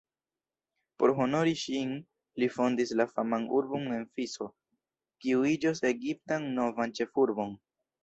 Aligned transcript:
Por 1.01 1.11
honori 1.23 1.53
ŝin 1.63 1.91
li 2.43 2.49
fondis 2.55 2.95
la 3.03 3.07
faman 3.13 3.47
urbon 3.59 3.87
Memfiso, 3.93 4.51
kiu 5.23 5.49
iĝos 5.55 5.87
Egiptan 5.95 6.53
novan 6.61 7.01
ĉefurbon. 7.03 7.59